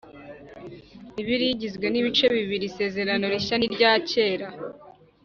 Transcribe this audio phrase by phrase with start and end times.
[1.15, 4.47] bibiliya igizwe nibice bibiri isezerano rishya ni rya kera